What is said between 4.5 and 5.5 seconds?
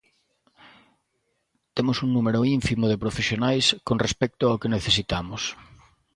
que necesitamos.